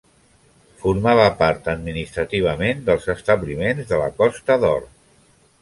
[0.85, 4.85] Formava part administrativament dels establiments de la Costa d'Or.